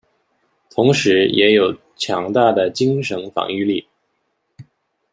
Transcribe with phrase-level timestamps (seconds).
[0.71, 3.87] 同时也有强大的精神防御力。